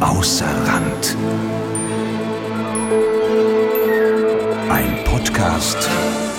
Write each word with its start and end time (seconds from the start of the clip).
Außer 0.00 0.46
Rand. 0.66 1.16
Ein 4.68 5.04
Podcast 5.04 5.84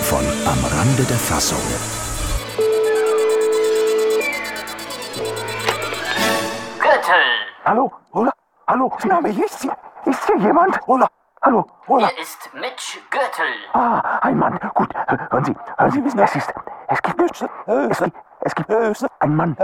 von 0.02 0.18
Am 0.44 0.62
Rande 0.76 1.04
der 1.04 1.16
Fassung. 1.16 1.58
Gürtel, 6.78 7.14
Hallo, 7.64 7.90
Ola, 8.12 8.30
hallo, 8.66 8.92
na, 9.04 9.20
wer 9.22 9.30
ist 9.30 9.62
hier? 9.62 9.74
Ist 10.04 10.26
hier 10.26 10.36
jemand? 10.36 10.78
Ola, 10.86 11.08
hallo, 11.42 11.64
Ola. 11.86 12.08
hier 12.08 12.18
ist 12.22 12.50
Mitch 12.52 12.98
Gürtel. 13.10 13.46
Ah, 13.72 14.18
ein 14.20 14.36
Mann. 14.38 14.60
Gut, 14.74 14.94
hören 14.94 15.44
Sie, 15.46 15.56
hören 15.78 15.90
Sie, 15.92 16.02
es 16.20 16.36
ist, 16.36 16.52
es 16.88 17.02
gibt, 17.02 17.20
es 17.22 17.98
gibt, 17.98 18.14
es 18.48 18.54
gibt 18.54 18.70
ein 18.70 19.36
Mann. 19.36 19.56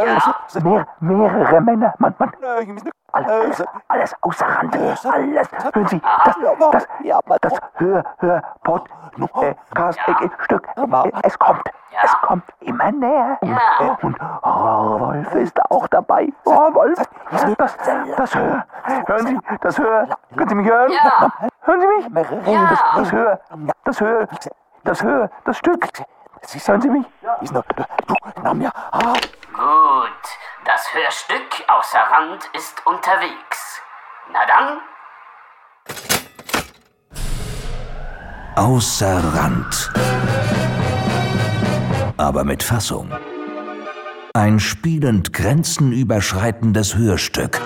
Mehr, 0.63 0.87
mehrere 1.01 1.61
Männer, 1.61 1.95
Mann, 1.99 2.15
Mann. 2.19 2.33
Alles, 3.13 3.65
alles 3.89 4.15
außer 4.23 4.47
Rand, 4.47 4.77
alles. 4.77 5.05
Hören 5.05 5.87
Sie, 5.87 6.01
das, 6.25 6.37
das, 6.73 6.87
das 7.41 7.61
Hör, 7.75 8.05
Hör, 8.19 8.43
Pod, 8.65 8.89
äh, 9.41 9.55
Cast, 9.75 9.99
äh, 10.09 10.29
Stück, 10.43 10.69
äh, 10.77 11.11
es 11.23 11.39
kommt, 11.39 11.63
es 12.03 12.13
kommt 12.23 12.45
immer 12.61 12.91
näher. 12.91 13.39
Ja. 13.43 13.97
Und 14.03 14.19
Wolf 14.21 15.35
ist 15.37 15.71
auch 15.71 15.87
dabei. 15.89 16.29
Oh, 16.45 16.75
Wolf, 16.75 17.01
das, 17.57 17.77
das 18.17 18.35
Hör, 18.35 18.67
hören 19.07 19.27
Sie, 19.27 19.39
das 19.61 19.79
Hör, 19.79 20.09
können 20.37 20.49
Sie 20.49 20.55
mich 20.57 20.69
hören? 20.69 20.91
Ja. 20.91 21.29
Hören 21.63 21.81
Sie 21.81 21.87
mich? 21.87 22.09
Ja. 22.53 22.67
Das, 22.69 22.85
das 22.97 23.13
Hör, 23.13 23.39
das 23.85 24.01
Hör, 24.01 24.29
das 24.83 25.03
Hör, 25.03 25.31
das 25.45 25.57
Stück. 25.57 25.89
Hören 26.67 26.81
Sie 26.81 26.89
mich? 26.89 27.07
Du, 28.07 28.15
na 28.43 28.55
mir, 28.55 28.73
ah, 28.75 29.15
Gut, 29.53 30.25
das 30.65 30.95
Hörstück 30.95 31.65
außer 31.69 31.99
Rand 31.99 32.45
ist 32.55 32.87
unterwegs. 32.87 33.81
Na 34.33 34.47
dann, 34.47 34.81
Außer 38.57 39.35
Rand. 39.35 39.93
Aber 42.17 42.45
mit 42.45 42.63
Fassung. 42.63 43.11
Ein 44.33 44.61
spielend 44.61 45.33
grenzenüberschreitendes 45.33 46.95
Hörstück. 46.95 47.61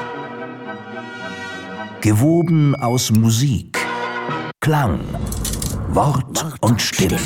Gewoben 2.00 2.74
aus 2.74 3.10
Musik, 3.10 3.78
Klang, 4.60 5.00
Wort 5.94 6.44
und 6.60 6.82
Stimme. 6.82 7.18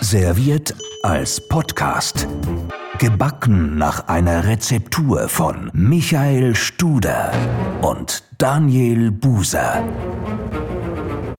Serviert 0.00 0.74
als 1.02 1.46
Podcast. 1.48 2.26
Gebacken 2.98 3.76
nach 3.78 4.08
einer 4.08 4.44
Rezeptur 4.44 5.28
von 5.28 5.70
Michael 5.72 6.54
Studer 6.54 7.30
und 7.82 8.24
Daniel 8.38 9.10
Buser. 9.12 9.84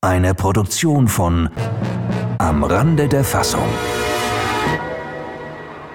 Eine 0.01 0.33
Produktion 0.33 1.07
von 1.07 1.49
Am 2.37 2.63
Rande 2.63 3.07
der 3.07 3.23
Fassung. 3.23 3.67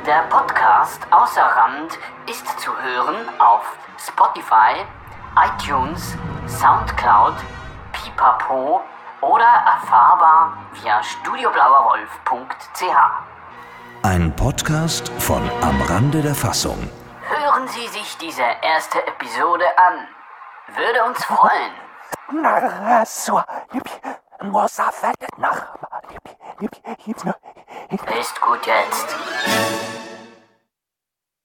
der 0.06 0.24
Podcast 0.28 1.00
außer 1.10 1.42
Rand 1.42 1.98
ist 2.28 2.46
zu 2.60 2.70
hören 2.70 3.16
auf 3.38 3.62
Spotify, 3.98 4.84
iTunes, 5.36 6.16
Soundcloud, 6.46 7.34
Pipapo 7.92 8.80
oder 9.22 9.46
erfahrbar 9.46 10.58
via 10.72 11.02
studioblauerwolf.ch. 11.02 12.82
Ein 14.02 14.34
Podcast 14.36 15.08
von 15.18 15.48
Am 15.62 15.80
Rande 15.82 16.20
der 16.22 16.34
Fassung. 16.34 16.90
Hören 17.22 17.68
Sie 17.68 17.86
sich 17.88 18.18
diese 18.18 18.42
erste 18.42 19.06
Episode 19.06 19.64
an. 19.78 20.08
Würde 20.76 21.04
uns 21.04 21.24
freuen. 21.24 21.72
Ist 28.18 28.40
gut 28.40 28.66
jetzt. 28.66 30.01